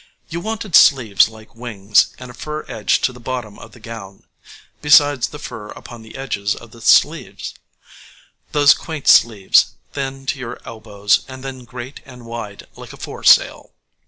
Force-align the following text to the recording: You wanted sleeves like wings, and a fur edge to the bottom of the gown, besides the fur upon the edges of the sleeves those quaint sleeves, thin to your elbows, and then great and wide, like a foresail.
You 0.29 0.39
wanted 0.39 0.75
sleeves 0.75 1.29
like 1.29 1.53
wings, 1.53 2.15
and 2.17 2.31
a 2.31 2.33
fur 2.33 2.65
edge 2.67 3.01
to 3.01 3.13
the 3.13 3.19
bottom 3.19 3.59
of 3.59 3.73
the 3.73 3.79
gown, 3.79 4.23
besides 4.81 5.27
the 5.27 5.37
fur 5.37 5.67
upon 5.67 6.01
the 6.01 6.17
edges 6.17 6.55
of 6.55 6.71
the 6.71 6.81
sleeves 6.81 7.53
those 8.51 8.73
quaint 8.73 9.07
sleeves, 9.07 9.75
thin 9.93 10.25
to 10.25 10.39
your 10.39 10.59
elbows, 10.65 11.23
and 11.27 11.43
then 11.43 11.65
great 11.65 12.01
and 12.03 12.25
wide, 12.25 12.65
like 12.75 12.93
a 12.93 12.97
foresail. 12.97 13.73